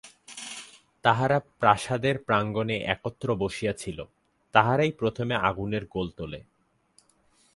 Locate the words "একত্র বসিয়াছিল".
2.85-3.99